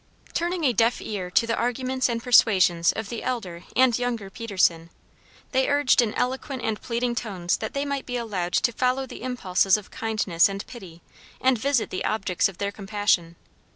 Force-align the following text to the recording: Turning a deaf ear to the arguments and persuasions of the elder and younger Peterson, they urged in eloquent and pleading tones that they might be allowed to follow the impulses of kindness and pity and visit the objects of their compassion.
Turning 0.33 0.63
a 0.63 0.73
deaf 0.73 0.99
ear 0.99 1.29
to 1.29 1.45
the 1.45 1.55
arguments 1.55 2.09
and 2.09 2.23
persuasions 2.23 2.91
of 2.91 3.09
the 3.09 3.21
elder 3.21 3.65
and 3.75 3.99
younger 3.99 4.31
Peterson, 4.31 4.89
they 5.51 5.69
urged 5.69 6.01
in 6.01 6.11
eloquent 6.15 6.63
and 6.63 6.81
pleading 6.81 7.13
tones 7.13 7.57
that 7.57 7.75
they 7.75 7.85
might 7.85 8.07
be 8.07 8.17
allowed 8.17 8.53
to 8.53 8.71
follow 8.71 9.05
the 9.05 9.21
impulses 9.21 9.77
of 9.77 9.91
kindness 9.91 10.49
and 10.49 10.65
pity 10.65 11.03
and 11.39 11.59
visit 11.59 11.91
the 11.91 12.03
objects 12.03 12.49
of 12.49 12.57
their 12.57 12.71
compassion. 12.71 13.35